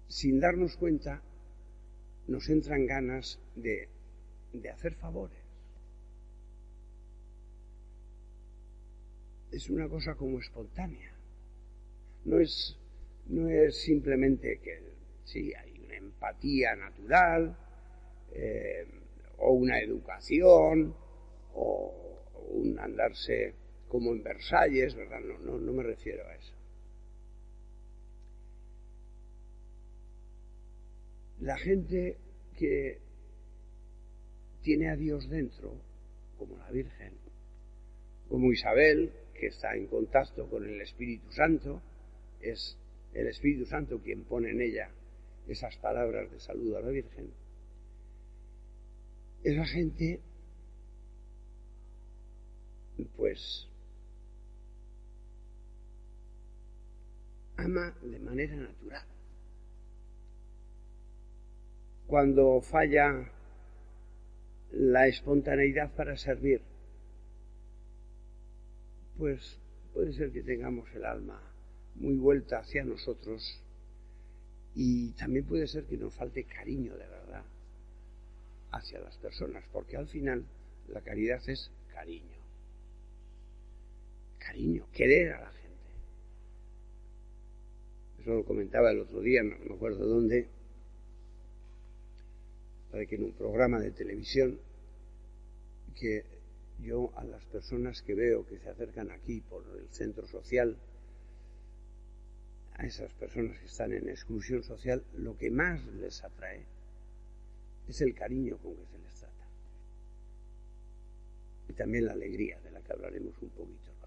sin 0.06 0.38
darnos 0.38 0.76
cuenta, 0.76 1.20
nos 2.28 2.48
entran 2.48 2.86
ganas 2.86 3.40
de, 3.56 3.88
de 4.52 4.70
hacer 4.70 4.94
favores. 4.94 5.42
Es 9.50 9.68
una 9.70 9.88
cosa 9.88 10.14
como 10.14 10.38
espontánea. 10.38 11.12
No 12.24 12.38
es, 12.38 12.78
no 13.26 13.48
es 13.48 13.76
simplemente 13.82 14.60
que 14.60 14.80
sí, 15.24 15.52
hay 15.52 15.80
una 15.80 15.96
empatía 15.96 16.76
natural, 16.76 17.56
eh, 18.34 18.86
o 19.38 19.52
una 19.52 19.78
educación, 19.80 20.94
o 21.54 21.94
un 22.50 22.78
andarse 22.78 23.54
como 23.88 24.12
en 24.12 24.22
Versalles, 24.22 24.94
¿verdad? 24.94 25.20
No, 25.20 25.38
no, 25.38 25.58
no 25.58 25.72
me 25.72 25.82
refiero 25.82 26.26
a 26.26 26.34
eso. 26.34 26.54
La 31.40 31.56
gente 31.58 32.16
que 32.56 32.98
tiene 34.62 34.90
a 34.90 34.96
Dios 34.96 35.28
dentro, 35.28 35.74
como 36.38 36.56
la 36.56 36.70
Virgen, 36.70 37.12
como 38.28 38.50
Isabel, 38.50 39.12
que 39.34 39.48
está 39.48 39.76
en 39.76 39.86
contacto 39.86 40.48
con 40.48 40.64
el 40.64 40.80
Espíritu 40.80 41.30
Santo, 41.32 41.82
es 42.40 42.78
el 43.12 43.26
Espíritu 43.28 43.66
Santo 43.66 44.00
quien 44.00 44.24
pone 44.24 44.50
en 44.50 44.60
ella 44.60 44.90
esas 45.46 45.76
palabras 45.76 46.30
de 46.32 46.40
saludo 46.40 46.78
a 46.78 46.80
la 46.80 46.88
Virgen. 46.88 47.43
Esa 49.44 49.66
gente, 49.66 50.20
pues, 53.14 53.68
ama 57.58 57.94
de 58.00 58.18
manera 58.20 58.56
natural. 58.56 59.04
Cuando 62.06 62.62
falla 62.62 63.30
la 64.72 65.06
espontaneidad 65.08 65.94
para 65.94 66.16
servir, 66.16 66.62
pues 69.18 69.58
puede 69.92 70.14
ser 70.14 70.32
que 70.32 70.42
tengamos 70.42 70.88
el 70.94 71.04
alma 71.04 71.38
muy 71.96 72.16
vuelta 72.16 72.60
hacia 72.60 72.82
nosotros 72.82 73.62
y 74.74 75.12
también 75.12 75.44
puede 75.44 75.66
ser 75.66 75.84
que 75.84 75.98
nos 75.98 76.14
falte 76.14 76.44
cariño 76.44 76.96
de 76.96 77.06
verdad 77.06 77.44
hacia 78.74 79.00
las 79.00 79.16
personas, 79.18 79.64
porque 79.72 79.96
al 79.96 80.08
final 80.08 80.44
la 80.88 81.00
caridad 81.00 81.40
es 81.48 81.70
cariño. 81.92 82.38
Cariño, 84.38 84.86
querer 84.92 85.32
a 85.32 85.40
la 85.42 85.52
gente. 85.52 85.64
Eso 88.20 88.34
lo 88.34 88.44
comentaba 88.44 88.90
el 88.90 89.00
otro 89.00 89.20
día, 89.20 89.42
no 89.42 89.56
me 89.58 89.74
acuerdo 89.74 90.06
dónde, 90.06 90.48
para 92.90 93.06
que 93.06 93.14
en 93.14 93.24
un 93.24 93.32
programa 93.32 93.80
de 93.80 93.90
televisión, 93.92 94.58
que 95.98 96.24
yo 96.80 97.12
a 97.16 97.24
las 97.24 97.44
personas 97.46 98.02
que 98.02 98.14
veo 98.14 98.44
que 98.46 98.58
se 98.58 98.68
acercan 98.68 99.10
aquí 99.12 99.40
por 99.40 99.64
el 99.78 99.88
centro 99.90 100.26
social, 100.26 100.76
a 102.76 102.86
esas 102.86 103.12
personas 103.14 103.58
que 103.60 103.66
están 103.66 103.92
en 103.92 104.08
exclusión 104.08 104.64
social, 104.64 105.04
lo 105.16 105.38
que 105.38 105.50
más 105.50 105.84
les 105.86 106.24
atrae 106.24 106.73
es 107.88 108.00
el 108.00 108.14
cariño 108.14 108.56
con 108.58 108.76
que 108.76 108.86
se 108.86 108.98
les 108.98 109.14
trata. 109.14 109.44
Y 111.68 111.72
también 111.72 112.06
la 112.06 112.12
alegría, 112.12 112.60
de 112.60 112.70
la 112.70 112.80
que 112.80 112.92
hablaremos 112.92 113.34
un 113.42 113.50
poquito 113.50 113.92
luego. 114.00 114.04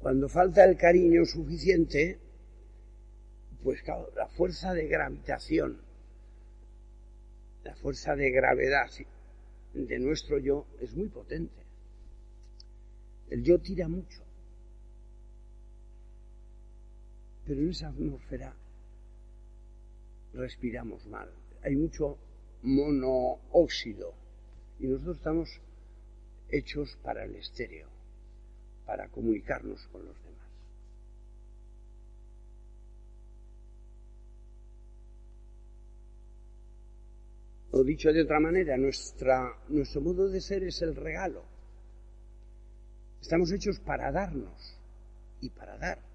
Cuando 0.00 0.28
falta 0.28 0.64
el 0.64 0.76
cariño 0.76 1.24
suficiente, 1.26 2.18
pues 3.62 3.82
la 4.16 4.26
fuerza 4.28 4.72
de 4.72 4.86
gravitación, 4.88 5.78
la 7.64 7.74
fuerza 7.76 8.16
de 8.16 8.30
gravedad 8.30 8.90
de 9.74 9.98
nuestro 9.98 10.38
yo 10.38 10.66
es 10.80 10.94
muy 10.94 11.08
potente. 11.08 11.60
El 13.28 13.44
yo 13.44 13.60
tira 13.60 13.88
mucho. 13.88 14.22
Pero 17.50 17.62
en 17.62 17.70
esa 17.70 17.88
atmósfera 17.88 18.54
respiramos 20.34 21.04
mal. 21.08 21.28
Hay 21.64 21.74
mucho 21.74 22.16
monóxido 22.62 24.14
y 24.78 24.86
nosotros 24.86 25.16
estamos 25.16 25.60
hechos 26.48 26.96
para 27.02 27.24
el 27.24 27.34
estéreo, 27.34 27.88
para 28.86 29.08
comunicarnos 29.08 29.84
con 29.88 30.04
los 30.04 30.14
demás. 30.22 30.48
O 37.72 37.82
dicho 37.82 38.12
de 38.12 38.22
otra 38.22 38.38
manera, 38.38 38.76
nuestro 38.76 40.00
modo 40.00 40.28
de 40.28 40.40
ser 40.40 40.62
es 40.62 40.80
el 40.82 40.94
regalo. 40.94 41.42
Estamos 43.20 43.50
hechos 43.50 43.80
para 43.80 44.12
darnos 44.12 44.78
y 45.40 45.50
para 45.50 45.76
dar. 45.76 46.09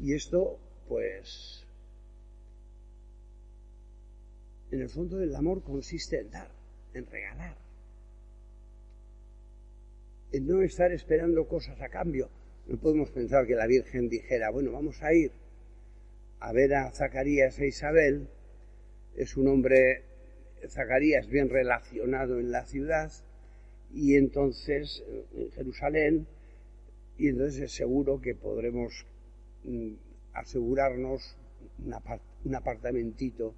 Y 0.00 0.14
esto, 0.14 0.58
pues, 0.88 1.64
en 4.70 4.82
el 4.82 4.88
fondo 4.88 5.20
el 5.20 5.34
amor 5.34 5.62
consiste 5.62 6.20
en 6.20 6.30
dar, 6.30 6.50
en 6.94 7.06
regalar, 7.06 7.56
en 10.32 10.46
no 10.46 10.62
estar 10.62 10.92
esperando 10.92 11.46
cosas 11.46 11.80
a 11.80 11.88
cambio. 11.88 12.28
No 12.66 12.76
podemos 12.78 13.10
pensar 13.10 13.46
que 13.46 13.54
la 13.54 13.66
Virgen 13.66 14.08
dijera, 14.08 14.50
bueno, 14.50 14.72
vamos 14.72 15.02
a 15.02 15.12
ir 15.14 15.30
a 16.40 16.52
ver 16.52 16.74
a 16.74 16.90
Zacarías 16.90 17.58
e 17.58 17.68
Isabel 17.68 18.28
es 19.16 19.36
un 19.36 19.48
hombre, 19.48 20.02
Zacarías, 20.68 21.26
bien 21.28 21.48
relacionado 21.48 22.38
en 22.38 22.50
la 22.50 22.66
ciudad, 22.66 23.10
y 23.94 24.16
entonces 24.16 25.02
en 25.34 25.50
Jerusalén, 25.52 26.26
y 27.18 27.28
entonces 27.28 27.62
es 27.62 27.72
seguro 27.72 28.20
que 28.20 28.34
podremos 28.34 29.06
mm, 29.66 29.94
asegurarnos 30.34 31.36
un 32.44 32.54
apartamentito 32.54 33.54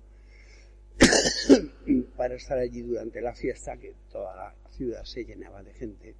para 2.16 2.34
estar 2.34 2.58
allí 2.58 2.82
durante 2.82 3.20
la 3.20 3.34
fiesta, 3.34 3.76
que 3.76 3.94
toda 4.10 4.34
la 4.34 4.54
ciudad 4.70 5.04
se 5.04 5.24
llenaba 5.24 5.62
de 5.62 5.72
gente. 5.74 6.14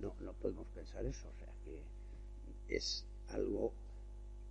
No, 0.00 0.14
no 0.20 0.32
podemos 0.34 0.66
pensar 0.68 1.04
eso, 1.04 1.28
o 1.28 1.34
sea 1.38 1.48
que 1.64 2.76
es 2.76 3.04
algo 3.28 3.72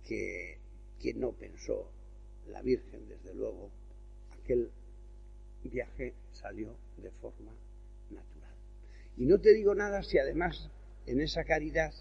que, 0.06 0.58
que 1.00 1.14
no 1.14 1.32
pensó 1.32 1.90
la 2.48 2.62
Virgen, 2.62 3.08
desde 3.08 3.34
luego, 3.34 3.70
aquel 4.30 4.70
viaje 5.64 6.14
salió 6.32 6.76
de 6.96 7.10
forma 7.10 7.52
natural. 8.10 8.54
Y 9.16 9.26
no 9.26 9.40
te 9.40 9.52
digo 9.52 9.74
nada 9.74 10.02
si 10.02 10.18
además 10.18 10.70
en 11.06 11.20
esa 11.20 11.44
caridad 11.44 11.92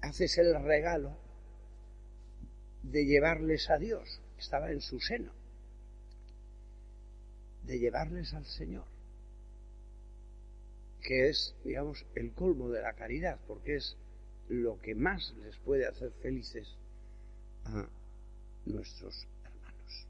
haces 0.00 0.38
el 0.38 0.62
regalo 0.62 1.16
de 2.82 3.04
llevarles 3.04 3.68
a 3.70 3.78
Dios, 3.78 4.20
estaba 4.38 4.70
en 4.70 4.80
su 4.80 5.00
seno, 5.00 5.32
de 7.64 7.78
llevarles 7.78 8.32
al 8.34 8.46
Señor, 8.46 8.84
que 11.02 11.28
es, 11.28 11.54
digamos, 11.64 12.04
el 12.14 12.32
colmo 12.32 12.70
de 12.70 12.82
la 12.82 12.94
caridad, 12.94 13.38
porque 13.46 13.76
es 13.76 13.96
lo 14.48 14.80
que 14.80 14.94
más 14.94 15.34
les 15.42 15.56
puede 15.58 15.86
hacer 15.86 16.10
felices 16.22 16.66
a 17.64 17.86
nuestros 18.64 19.26
hermanos. 19.44 20.06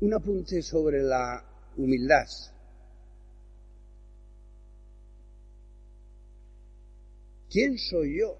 Un 0.00 0.14
apunte 0.14 0.62
sobre 0.62 1.02
la 1.02 1.44
humildad. 1.76 2.26
¿Quién 7.54 7.78
soy 7.78 8.18
yo? 8.18 8.36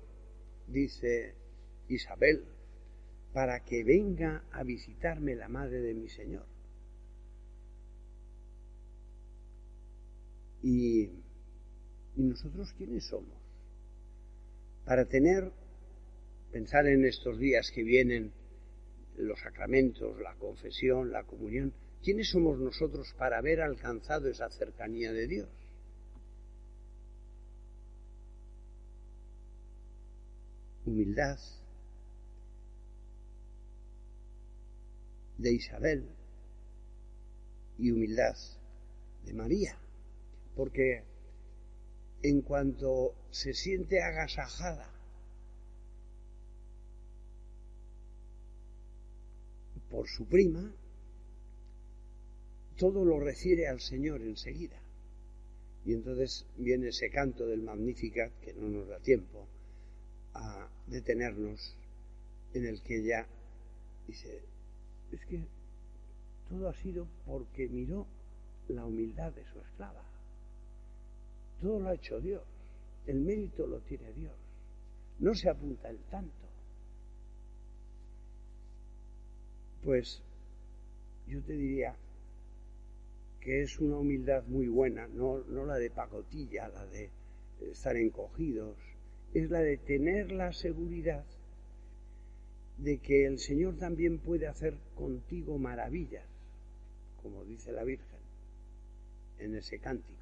dice 0.66 1.36
Isabel, 1.86 2.46
para 3.32 3.62
que 3.62 3.84
venga 3.84 4.42
a 4.50 4.64
visitarme 4.64 5.36
la 5.36 5.46
madre 5.46 5.82
de 5.82 5.94
mi 5.94 6.08
Señor. 6.08 6.44
Y, 10.64 11.04
¿Y 12.16 12.22
nosotros 12.24 12.74
quiénes 12.76 13.04
somos? 13.04 13.38
Para 14.84 15.04
tener, 15.04 15.52
pensar 16.50 16.88
en 16.88 17.04
estos 17.04 17.38
días 17.38 17.70
que 17.72 17.84
vienen, 17.84 18.32
los 19.16 19.38
sacramentos, 19.38 20.20
la 20.20 20.34
confesión, 20.34 21.12
la 21.12 21.22
comunión, 21.22 21.72
¿quiénes 22.02 22.30
somos 22.30 22.58
nosotros 22.58 23.14
para 23.16 23.38
haber 23.38 23.60
alcanzado 23.60 24.28
esa 24.28 24.50
cercanía 24.50 25.12
de 25.12 25.28
Dios? 25.28 25.63
Humildad 30.86 31.38
de 35.38 35.52
Isabel 35.52 36.08
y 37.78 37.90
humildad 37.90 38.36
de 39.24 39.34
María, 39.34 39.76
porque 40.54 41.02
en 42.22 42.42
cuanto 42.42 43.14
se 43.30 43.52
siente 43.52 44.00
agasajada 44.02 44.90
por 49.90 50.08
su 50.08 50.26
prima, 50.26 50.74
todo 52.76 53.04
lo 53.04 53.20
refiere 53.20 53.68
al 53.68 53.80
Señor 53.80 54.22
enseguida. 54.22 54.80
Y 55.84 55.92
entonces 55.92 56.46
viene 56.56 56.88
ese 56.88 57.10
canto 57.10 57.46
del 57.46 57.62
Magnificat, 57.62 58.32
que 58.40 58.54
no 58.54 58.68
nos 58.68 58.88
da 58.88 58.98
tiempo, 59.00 59.46
a 60.34 60.68
detenernos 60.86 61.76
en 62.52 62.66
el 62.66 62.82
que 62.82 62.98
ella 62.98 63.26
dice, 64.06 64.42
es 65.12 65.24
que 65.26 65.46
todo 66.48 66.68
ha 66.68 66.74
sido 66.74 67.06
porque 67.26 67.68
miró 67.68 68.06
la 68.68 68.84
humildad 68.84 69.32
de 69.32 69.44
su 69.44 69.58
esclava. 69.60 70.02
Todo 71.60 71.80
lo 71.80 71.88
ha 71.88 71.94
hecho 71.94 72.20
Dios. 72.20 72.42
El 73.06 73.20
mérito 73.20 73.66
lo 73.66 73.80
tiene 73.80 74.12
Dios. 74.12 74.34
No 75.18 75.34
se 75.34 75.48
apunta 75.48 75.88
el 75.88 75.98
tanto. 76.10 76.32
Pues 79.82 80.22
yo 81.26 81.42
te 81.42 81.52
diría 81.52 81.94
que 83.40 83.62
es 83.62 83.78
una 83.78 83.98
humildad 83.98 84.44
muy 84.46 84.68
buena, 84.68 85.06
no, 85.08 85.38
no 85.48 85.66
la 85.66 85.76
de 85.76 85.90
pacotilla, 85.90 86.68
la 86.68 86.86
de 86.86 87.10
estar 87.60 87.94
encogidos, 87.96 88.76
es 89.34 89.50
la 89.50 89.60
de 89.60 89.76
tener 89.76 90.30
la 90.30 90.52
seguridad 90.52 91.24
de 92.78 92.98
que 92.98 93.26
el 93.26 93.38
Señor 93.38 93.76
también 93.76 94.18
puede 94.18 94.46
hacer 94.46 94.74
contigo 94.94 95.58
maravillas, 95.58 96.24
como 97.22 97.44
dice 97.44 97.72
la 97.72 97.84
Virgen 97.84 98.20
en 99.40 99.56
ese 99.56 99.78
cántico, 99.78 100.14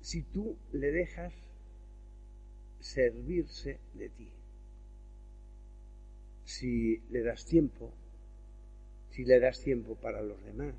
si 0.00 0.22
tú 0.22 0.56
le 0.72 0.92
dejas 0.92 1.32
servirse 2.80 3.78
de 3.94 4.08
ti, 4.10 4.28
si 6.44 6.98
le 7.10 7.22
das 7.22 7.44
tiempo, 7.46 7.92
si 9.10 9.24
le 9.24 9.40
das 9.40 9.60
tiempo 9.62 9.96
para 9.96 10.22
los 10.22 10.42
demás, 10.44 10.74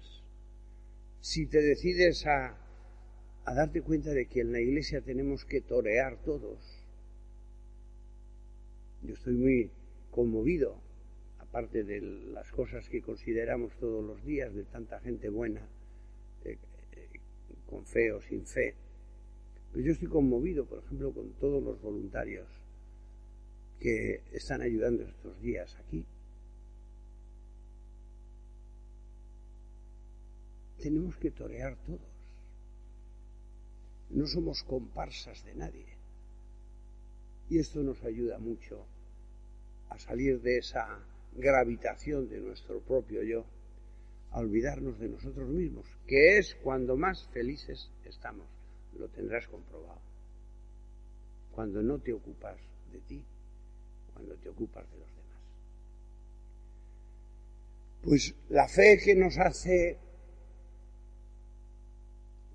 si 1.19 1.47
te 1.47 1.61
decides 1.61 2.25
a 2.27 2.66
a 3.47 3.53
darte 3.53 3.81
cuenta 3.81 4.09
de 4.09 4.25
que 4.25 4.41
en 4.41 4.51
la 4.51 4.59
iglesia 4.59 4.99
tenemos 4.99 5.45
que 5.45 5.61
torear 5.61 6.17
todos. 6.17 6.59
Yo 9.01 9.13
estoy 9.13 9.35
muy 9.35 9.71
conmovido, 10.11 10.75
aparte 11.39 11.85
de 11.85 12.01
las 12.01 12.51
cosas 12.51 12.89
que 12.89 13.01
consideramos 13.01 13.71
todos 13.77 14.03
los 14.03 14.21
días, 14.25 14.53
de 14.53 14.65
tanta 14.65 14.99
gente 14.99 15.29
buena, 15.29 15.61
eh, 16.43 16.57
eh, 16.91 17.07
con 17.69 17.85
fe 17.85 18.11
o 18.11 18.21
sin 18.21 18.45
fe. 18.45 18.75
Pero 19.71 19.85
yo 19.85 19.93
estoy 19.93 20.09
conmovido, 20.09 20.65
por 20.65 20.79
ejemplo, 20.79 21.13
con 21.13 21.31
todos 21.39 21.63
los 21.63 21.81
voluntarios 21.81 22.49
que 23.79 24.23
están 24.33 24.61
ayudando 24.61 25.03
estos 25.03 25.41
días 25.41 25.73
aquí. 25.87 26.05
Tenemos 30.81 31.15
que 31.15 31.31
torear 31.31 31.77
todos. 31.85 32.16
No 34.09 34.25
somos 34.25 34.63
comparsas 34.63 35.43
de 35.43 35.55
nadie. 35.55 35.85
Y 37.49 37.59
esto 37.59 37.81
nos 37.81 38.03
ayuda 38.03 38.37
mucho 38.39 38.85
a 39.89 39.99
salir 39.99 40.41
de 40.41 40.57
esa 40.57 40.99
gravitación 41.35 42.29
de 42.29 42.39
nuestro 42.39 42.79
propio 42.81 43.23
yo, 43.23 43.45
a 44.31 44.39
olvidarnos 44.39 44.99
de 44.99 45.09
nosotros 45.09 45.47
mismos, 45.49 45.85
que 46.05 46.37
es 46.37 46.55
cuando 46.55 46.97
más 46.97 47.27
felices 47.27 47.89
estamos. 48.05 48.45
Lo 48.97 49.07
tendrás 49.09 49.47
comprobado. 49.47 50.01
Cuando 51.53 51.81
no 51.81 51.99
te 51.99 52.13
ocupas 52.13 52.57
de 52.91 52.99
ti, 52.99 53.23
cuando 54.13 54.35
te 54.35 54.49
ocupas 54.49 54.89
de 54.91 54.97
los 54.97 55.07
demás. 55.07 55.27
Pues 58.03 58.35
la 58.49 58.67
fe 58.67 58.99
que 59.03 59.15
nos 59.15 59.37
hace 59.37 59.97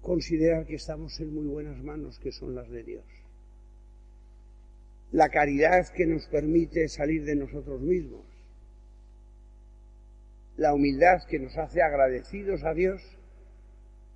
considerar 0.02 0.66
que 0.66 0.74
estamos 0.74 1.18
en 1.20 1.32
muy 1.32 1.46
buenas 1.46 1.82
manos, 1.82 2.18
que 2.18 2.32
son 2.32 2.54
las 2.54 2.68
de 2.68 2.82
Dios. 2.82 3.04
La 5.12 5.28
caridad 5.28 5.88
que 5.94 6.06
nos 6.06 6.26
permite 6.26 6.88
salir 6.88 7.24
de 7.24 7.36
nosotros 7.36 7.80
mismos. 7.80 8.24
La 10.56 10.74
humildad 10.74 11.22
que 11.28 11.38
nos 11.38 11.56
hace 11.56 11.82
agradecidos 11.82 12.64
a 12.64 12.74
Dios 12.74 13.00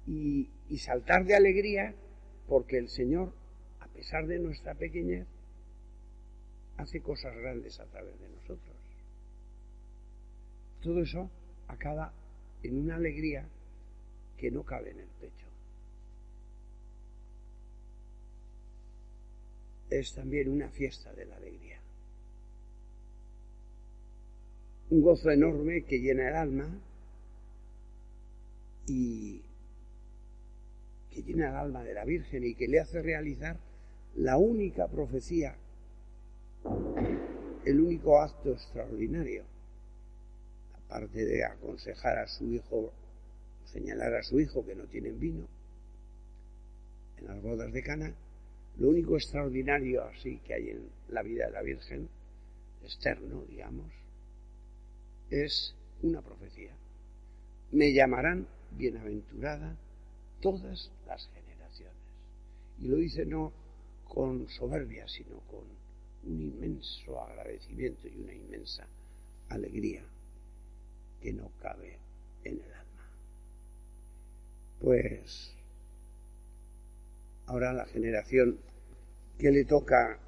y, 0.06 0.48
saltar 0.78 1.24
de 1.24 1.34
alegría 1.34 1.94
porque 2.48 2.78
el 2.78 2.88
Señor, 2.88 3.32
a 3.80 3.86
pesar 3.88 4.26
de 4.26 4.38
nuestra 4.38 4.74
pequeñez, 4.74 5.26
hace 6.76 7.00
cosas 7.00 7.34
grandes 7.36 7.80
a 7.80 7.86
través 7.86 8.18
de 8.20 8.28
nosotros. 8.28 8.76
Todo 10.82 11.00
eso 11.02 11.30
acaba 11.68 12.12
en 12.62 12.78
una 12.78 12.96
alegría 12.96 13.48
que 14.36 14.50
no 14.50 14.64
cabe 14.64 14.90
en 14.90 15.00
el 15.00 15.08
pecho. 15.20 15.45
Es 19.90 20.14
también 20.14 20.50
una 20.50 20.68
fiesta 20.68 21.12
de 21.14 21.26
la 21.26 21.36
alegría. 21.36 21.80
Un 24.90 25.02
gozo 25.02 25.30
enorme 25.30 25.82
que 25.82 25.98
llena 25.98 26.28
el 26.28 26.34
alma 26.34 26.80
y 28.86 29.42
que 31.10 31.22
llena 31.22 31.48
el 31.48 31.56
alma 31.56 31.82
de 31.82 31.94
la 31.94 32.04
Virgen 32.04 32.44
y 32.44 32.54
que 32.54 32.68
le 32.68 32.80
hace 32.80 33.02
realizar 33.02 33.58
la 34.16 34.38
única 34.38 34.88
profecía, 34.88 35.56
el 37.64 37.80
único 37.80 38.20
acto 38.20 38.52
extraordinario, 38.52 39.44
aparte 40.84 41.24
de 41.24 41.44
aconsejar 41.44 42.18
a 42.18 42.28
su 42.28 42.52
hijo, 42.52 42.92
señalar 43.64 44.14
a 44.14 44.22
su 44.22 44.40
hijo 44.40 44.64
que 44.64 44.74
no 44.74 44.84
tienen 44.84 45.18
vino 45.18 45.46
en 47.18 47.26
las 47.26 47.42
bodas 47.42 47.72
de 47.72 47.82
Cana, 47.82 48.14
lo 48.78 48.88
único 48.88 49.16
extraordinario 49.16 50.04
así 50.04 50.38
que 50.46 50.54
hay 50.54 50.70
en 50.70 50.88
la 51.08 51.22
vida 51.22 51.46
de 51.46 51.52
la 51.52 51.62
Virgen, 51.62 52.08
externo, 52.84 53.42
digamos, 53.48 53.86
es 55.30 55.74
una 56.02 56.20
profecía. 56.20 56.72
Me 57.72 57.92
llamarán 57.92 58.46
bienaventurada 58.72 59.76
todas 60.40 60.90
las 61.06 61.28
generaciones. 61.28 61.94
Y 62.80 62.88
lo 62.88 62.96
dice 62.96 63.24
no 63.24 63.52
con 64.06 64.48
soberbia, 64.48 65.08
sino 65.08 65.40
con 65.50 65.64
un 66.24 66.40
inmenso 66.40 67.20
agradecimiento 67.20 68.08
y 68.08 68.16
una 68.18 68.34
inmensa 68.34 68.86
alegría 69.48 70.02
que 71.22 71.32
no 71.32 71.50
cabe 71.60 71.98
en 72.44 72.54
el 72.54 72.72
alma. 72.72 73.10
Pues 74.80 75.52
ahora 77.46 77.72
la 77.72 77.86
generación 77.86 78.58
que 79.38 79.50
le 79.50 79.64
toca 79.64 80.18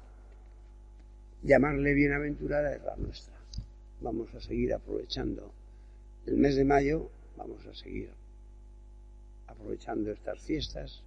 llamarle 1.43 1.93
bienaventurada 1.93 2.75
es 2.75 2.83
la 2.83 2.95
nuestra. 2.95 3.33
Vamos 4.01 4.33
a 4.35 4.41
seguir 4.41 4.73
aprovechando 4.73 5.51
el 6.25 6.37
mes 6.37 6.55
de 6.55 6.65
mayo, 6.65 7.09
vamos 7.35 7.65
a 7.65 7.73
seguir 7.73 8.11
aprovechando 9.47 10.11
estas 10.11 10.39
fiestas. 10.41 11.01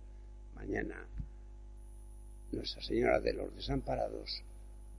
Mañana 0.54 1.06
Nuestra 2.52 2.82
Señora 2.82 3.18
de 3.18 3.32
los 3.32 3.54
Desamparados 3.56 4.42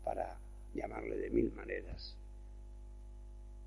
para 0.03 0.37
llamarle 0.73 1.17
de 1.17 1.29
mil 1.29 1.51
maneras 1.53 2.15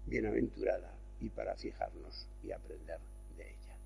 bienaventurada 0.07 0.93
y 1.21 1.29
para 1.29 1.55
fijarnos 1.57 2.27
y 2.43 2.53
aprender 2.53 2.99
de 3.37 3.45
ella. 3.45 3.77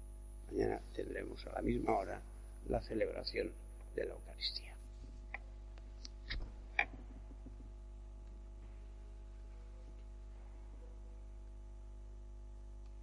Mañana 0.50 0.80
tendremos 0.94 1.46
a 1.46 1.52
la 1.52 1.62
misma 1.62 1.96
hora 1.96 2.20
la 2.68 2.80
celebración 2.80 3.50
de 3.94 4.04
la 4.04 4.14
Eucaristía. 4.14 4.69